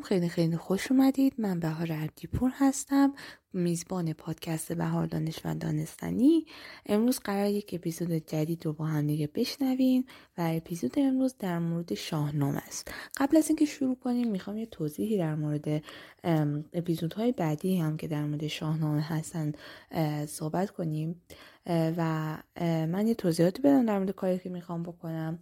[0.00, 1.34] خیلی خیلی خوش اومدید.
[1.38, 3.12] من بهار عبدیپور هستم.
[3.56, 6.46] میزبان پادکست بهار دانش و دانستنی.
[6.86, 10.04] امروز قرار یک اپیزود جدید رو با هم دیگه بشنویم
[10.38, 12.90] و اپیزود امروز در مورد شاهنامه است.
[13.16, 15.82] قبل از اینکه شروع کنیم می‌خوام یه توضیحی در مورد
[16.72, 19.52] اپیزودهای بعدی هم که در مورد شاهنامه هستن
[20.26, 21.22] صحبت کنیم.
[21.68, 22.36] و
[22.86, 25.38] من یه توضیحاتی بدم در مورد کاری که می‌خوام بکنم.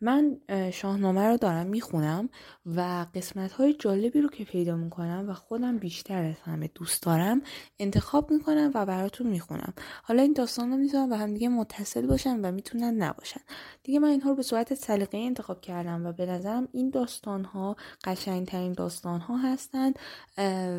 [0.00, 0.38] من
[0.72, 2.28] شاهنامه رو دارم می‌خونم
[2.66, 7.42] و قسمت های جالبی رو که پیدا می‌کنم و خودم بیشتر از همه دوست دارم
[7.78, 9.72] انتخاب می‌کنم و براتون می‌خونم.
[10.02, 13.40] حالا این داستان رو می‌تونم و هم دیگه متصل باشن و می‌تونن نباشن.
[13.82, 17.76] دیگه من اینها رو به صورت سلیقه انتخاب کردم و به نظرم این داستان ها
[18.04, 19.98] قشنگترین داستان ها هستند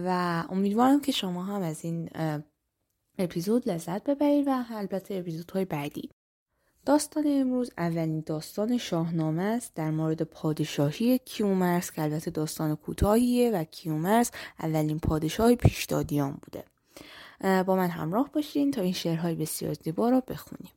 [0.05, 2.09] و امیدوارم که شما هم از این
[3.17, 6.09] اپیزود لذت ببرید و البته اپیزودهای بعدی.
[6.89, 9.73] داستان امروز اولین داستان شاهنامه است.
[9.75, 16.63] در مورد پادشاهی کیومرس که البته داستان کوتاهیه و کیومرس اولین پادشاه پیشدادیان بوده.
[17.63, 20.71] با من همراه باشین تا این شعرهای بسیار زیبا را بخونیم.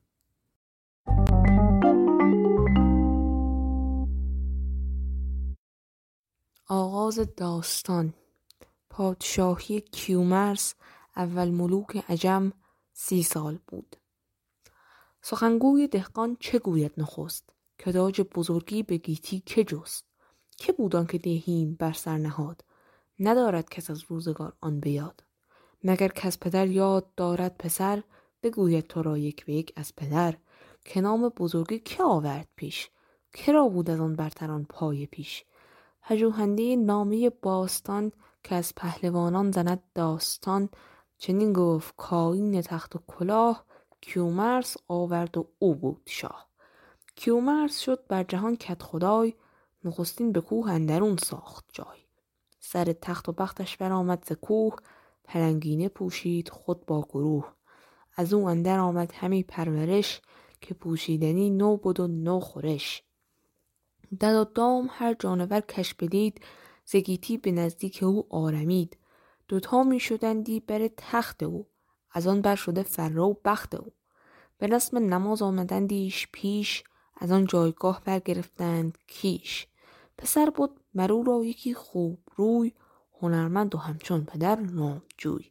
[6.69, 8.15] آغاز داستان
[8.91, 10.75] پادشاهی کیومرس
[11.17, 12.53] اول ملوک عجم
[12.93, 13.97] سی سال بود.
[15.23, 20.05] سخنگوی دهقان چه گوید نخست؟ که داج بزرگی به گیتی که جست؟
[20.57, 22.65] که بودان که دهیم بر سر نهاد؟
[23.19, 25.25] ندارد کس از روزگار آن بیاد.
[25.85, 28.03] مگر کس پدر یاد دارد پسر؟
[28.43, 30.37] بگوید تو را یک به یک از پدر.
[30.85, 32.91] که نام بزرگی که آورد پیش؟
[33.33, 35.45] کرا بود از آن برتران پای پیش؟
[36.03, 38.13] پژوهنده نامی باستان
[38.45, 40.69] که از پهلوانان زند داستان
[41.19, 43.65] چنین گفت کاین تخت و کلاه
[44.03, 46.49] کیومرس آورد و او بود شاه.
[47.17, 49.35] کیومرس شد بر جهان کت خدای
[49.85, 51.99] نخستین به کوه اندرون ساخت جای.
[52.61, 54.77] سر تخت و بختش برآمد ز کوه
[55.25, 57.53] پلنگینه پوشید خود با گروه.
[58.17, 60.21] از او اندر آمد همی پرورش
[60.61, 63.03] که پوشیدنی نو بود و نو خورش.
[64.21, 66.41] دد و دام هر جانور کش بدید
[66.85, 68.97] زگیتی به نزدیک او آرمید.
[69.49, 71.67] دوتا می شدندی بر تخت او.
[72.13, 73.93] از آن بر شده فره و بخت او.
[74.59, 76.85] به رسم نماز آمدندیش پیش
[77.17, 79.67] از آن جایگاه برگرفتند کیش.
[80.19, 82.73] پسر بود مرو را یکی خوب روی
[83.21, 84.59] هنرمند و همچون پدر
[85.19, 85.51] جوی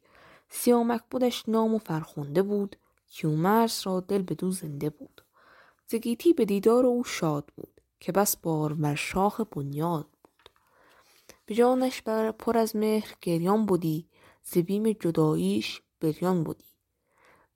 [0.50, 2.76] سیامک بودش نام و فرخونده بود
[3.08, 5.22] کیومرس را دل به دو زنده بود.
[5.88, 10.08] زگیتی به دیدار او شاد بود که بس بار بر شاخ بنیاد
[11.46, 14.08] به جانش بر پر از مهر گریان بودی
[14.44, 16.66] زبیم جداییش بریان بودی.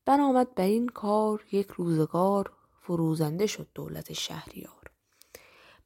[0.06, 4.92] برآمد بر این کار یک روزگار فروزنده شد دولت شهریار.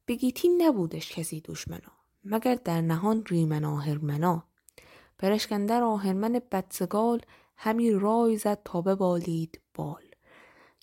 [0.06, 1.92] به گیتی نبودش کسی دشمنا
[2.24, 4.44] مگر در نهان ریمن آهرمنا.
[5.18, 7.20] پرشکندر آهرمن بدسگال
[7.56, 10.04] همی رای زد تا ببالید بال.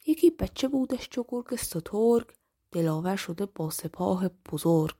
[0.05, 2.27] یکی بچه بودش چو گرگ سترگ
[2.71, 4.97] دلاور شده با سپاه بزرگ.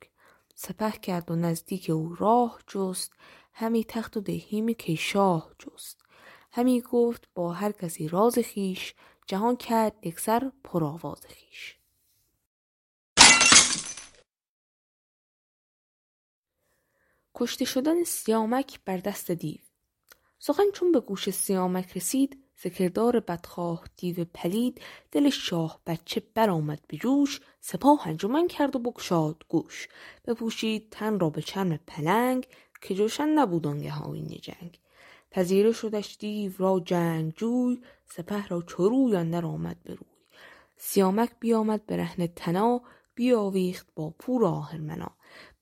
[0.55, 3.13] سپه کرد و نزدیک او راه جست
[3.53, 6.06] همی تخت و دهیم که شاه جست.
[6.57, 8.93] همی گفت با هر کسی راز خیش
[9.27, 11.77] جهان کرد یکسر پرآواز خیش.
[17.35, 19.57] کشته شدن سیامک بر دست دیو.
[20.39, 24.81] سخن چون به گوش سیامک رسید ز کردار بدخواه دیو پلید
[25.11, 29.87] دل شاه بچه برآمد به جوش سپاه انجمن کرد و بگشاد گوش.
[30.25, 32.47] بپوشید تن را به چرم پلنگ
[32.81, 34.79] که جوشن نبود آنگه آیین جنگ.
[35.31, 40.07] پذیره شدش دیو را جنگ جوی سپه را چروی اندر آمد به روی.
[40.77, 42.81] سیامک بیامد به رهن تنا
[43.15, 45.11] بیاویخت با پور آهرمنا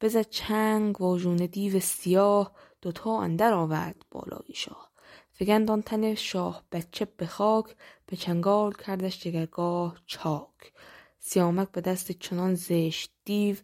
[0.02, 4.92] بزد چنگ واژون دیو سیاه دوتا اندر آورد بالای شاه.
[5.32, 7.66] فگند آن تن شاه بچه به خاک
[8.06, 10.74] به چنگال کردش جگرگاه چاک.
[11.20, 13.56] سیامک به دست چنان زشت دیو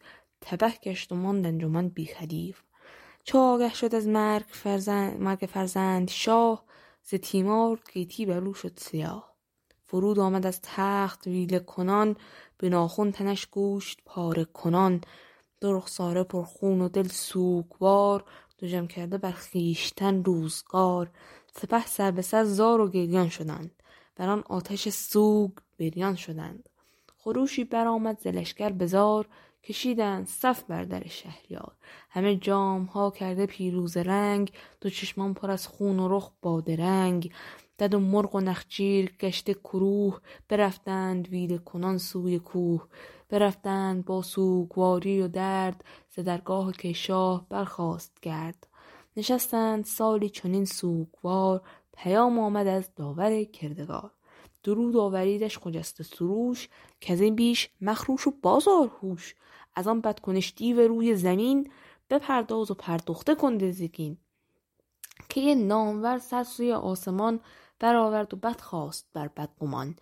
[0.42, 2.56] تبه گشت و ماند انجمن بی خدیو.
[3.24, 6.64] چو آگه شد از مرگ فرزند, مرگ فرزند شاه
[7.04, 9.32] ز تیمار گیتی بر شد سیاه.
[9.84, 12.16] فرود آمد از تخت ویله کنان
[12.58, 15.02] به ناخن تنش گوشت پاره کنان.
[15.62, 18.24] دو رخساره پر خون و دل سوگوار
[18.60, 21.12] دژم کرده بر خویشتن روزگار.
[21.56, 23.72] سپه سر به سر زار و گریان شدند.
[24.16, 26.70] بر آن آتش سوگ بریان شدند.
[27.18, 29.28] خروشی برآمد ز لشکر به زار
[29.64, 31.76] کشیدند صف بر در شهریار.
[32.10, 37.32] همه جام ها کرده پیروزه رنگ دو چشمان پر از خون و رخ بادرنگ
[37.80, 40.20] دد و مرغ و نخجیر گشته کروه
[40.50, 42.88] برفتند ویده کنان سوی کوه.
[43.30, 48.68] برفتند با سوگواری و درد ز درگاه که شاه برخواست گرد.
[49.18, 51.62] نشستند سالی چنین سوگوار
[51.94, 54.12] پیام آمد از داور کردگار.
[54.64, 56.70] درود آوریدش خجسته سروش
[57.00, 59.36] که این بیش مخروش و بازار هوش.
[59.76, 61.72] از آن بدکنش دیو روی زمین
[62.10, 64.18] بپرداز و پردخته کن دزگین
[65.30, 67.40] که یه نامور سر سوی آسمان
[67.80, 69.96] برآورد و بد خواست بر بدگمان.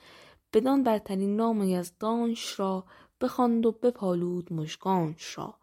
[0.54, 2.86] بدان برترین نام یزدانش را
[3.22, 5.56] بخواند و بپالود مژگانش را.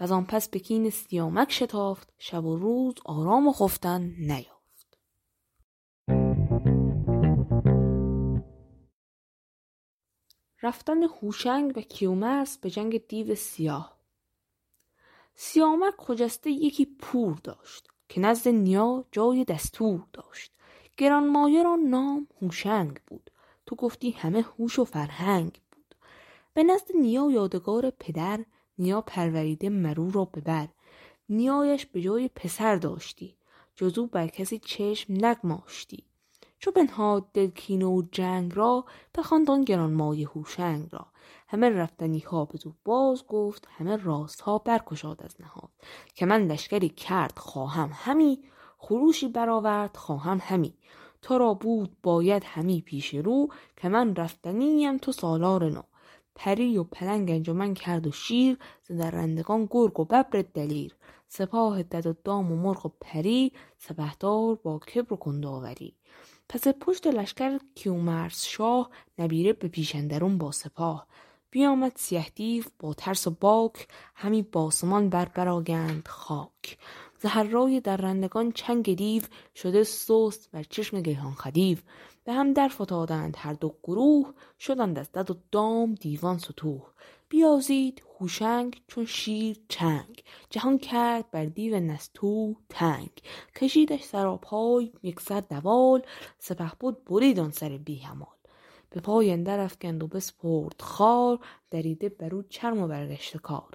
[0.00, 4.59] و آن پس به کین سیامک شتافت شب و روز آرام و خفتن نیافت.
[10.62, 13.96] رفتن هوشنگ و کیومرس به جنگ دیو سیاه.
[15.34, 20.52] سیامک خجسته یکی پور داشت که نزد نیا جای دستور داشت.
[20.96, 23.30] گرانمایه را نام هوشنگ بود.
[23.66, 25.94] تو گفتی همه هوش و فرهنگ بود.
[26.54, 28.44] به نزد نیا یادگار پدر
[28.78, 30.68] نیا پروریده مرو را ببر
[31.28, 33.36] نیایش به جای پسر داشتی.
[33.76, 36.09] جزو بر کسی چشم نگماشتی.
[36.60, 38.84] چو بنهاد دل و جنگ را
[39.14, 41.06] بخواند آن گرانمایه هوشنگ را.
[41.48, 45.70] همه رفتنی ها به تو باز گفت همه راست ها برکشاد از نهاد.
[46.14, 48.42] که من لشکری کرد خواهم همی
[48.78, 50.74] خروشی برآورد خواهم همی.
[51.22, 55.82] تو را بود باید همی پیش رو که من رفتنیم تو سالار نو.
[56.34, 60.96] پری و پلنگ انجمن کرد و شیر ز درندگان گرگ و ببر دلیر.
[61.28, 65.96] سپاه دد و دام و مرغ و پری سپهدار با کبر و کنداوری
[66.52, 71.06] پس پشت لشکر کیومرس شاه نبیره به پیشندرون با سپاه.
[71.50, 76.78] بیامد سیه دیو با ترس و باک همی باسمان بر براگند خاک.
[77.18, 79.22] زهرای درندگان چنگ دیو
[79.54, 81.78] شده سست بر چشم گیهان خدیو.
[82.24, 86.86] به هم در فتادند هر دو گروه شدند از دد و دام دیوان ستوه
[87.28, 90.22] بیازید هوشنگ چون شیر چنگ.
[90.50, 93.10] جهان کرد بر دیو نستو تنگ.
[93.56, 96.02] کشیدش سراپای یکسر دوال.
[96.38, 98.28] سپه بود برید آن سر بی همال
[98.90, 101.38] به پای اندر افکند و بسپرد خار.
[101.70, 103.70] دریده برو چرم و برگشته کار.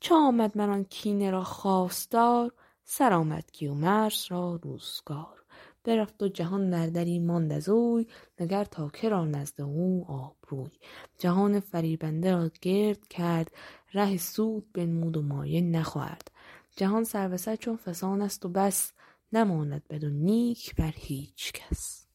[0.00, 2.52] چه آمد من کینه را خواستار؟
[2.84, 5.45] سر آمد کیومرث را روزگار.
[5.86, 8.06] برفت و جهان در دری ماند از اوی
[8.40, 10.70] نگر تا که را نزد او آبروی.
[11.18, 13.50] جهان فریبنده را گرد کرد
[13.94, 16.30] ره سود بنمود و مایه نخورد
[16.76, 18.92] جهان سر چون فسان است و بس
[19.32, 22.06] نماند بدون نیک بر هیچ کس.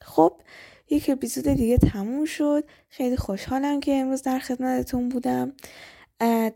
[0.00, 0.40] خب
[0.90, 2.64] یک اپیزود دیگه تموم شد.
[2.88, 5.52] خیلی خوشحالم که امروز در خدمتتون بودم.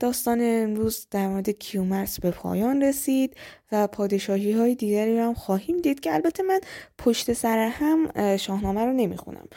[0.00, 3.36] داستان امروز در مورد کیومرس به پایان رسید
[3.72, 6.60] و پادشاهی های دیگری رو هم خواهیم دید که البته من
[6.98, 9.48] پشت سر هم شاهنامه رو نمی‌خونم.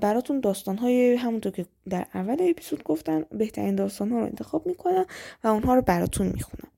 [0.00, 5.06] براتون داستان های همونطور که در اول اپیزود گفتن بهترین داستان ها رو انتخاب می‌کنم
[5.44, 6.70] و اونها رو براتون می‌خونم.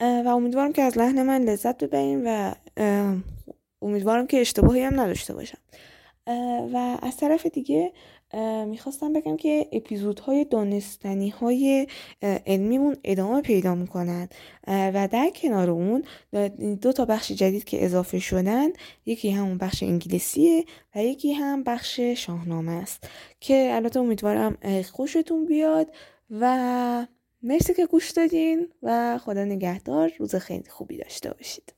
[0.00, 2.54] و امیدوارم که از لحن من لذت ببریم و
[3.82, 5.58] امیدوارم که اشتباهی هم نداشته باشم.
[6.72, 7.92] و از طرف دیگه
[8.66, 11.86] می‌خواستم بگم که اپیزودهای دانستنی های
[12.22, 14.28] علمیمون ادامه پیدا می‌کنن.
[14.66, 16.04] و در کنار اون
[16.82, 18.68] دو تا بخش جدید که اضافه شدن
[19.06, 23.08] یکی همون بخش انگلیسیه و یکی هم بخش شاهنامه است.
[23.40, 24.58] که البته امیدوارم
[24.92, 25.90] خوشتون بیاد
[26.30, 27.06] و
[27.42, 31.72] مرسی که گوش دادین و خدا نگهدار روز خیلی خوبی داشته باشید.